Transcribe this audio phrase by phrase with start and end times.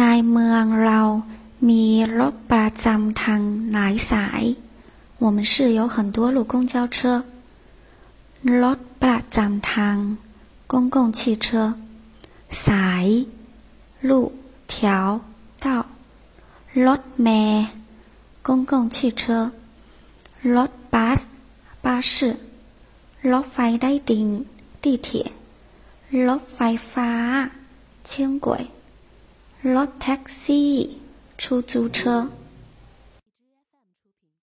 [0.00, 1.00] ในเมืองเรา
[1.68, 1.84] มี
[2.18, 4.42] รถประจำทางหลายสาย
[5.22, 6.98] 我们市有很多路公交车。
[8.62, 9.96] รถประจำทาง
[10.72, 11.46] 公共汽车
[12.66, 13.06] สาย
[14.08, 14.10] 路
[14.72, 15.20] 条
[15.64, 15.86] 道
[16.86, 17.66] รถเมล์
[18.46, 19.50] 公共汽车
[20.54, 21.20] รถบัส
[21.84, 22.14] 巴士
[23.30, 24.28] รถไฟใต้ดิน
[24.82, 25.08] 地铁
[26.26, 26.60] รถไฟ
[26.92, 27.10] ฟ้า
[28.08, 28.48] 轻轨
[29.74, 30.72] รถแท็กซี่
[31.40, 31.98] 出租车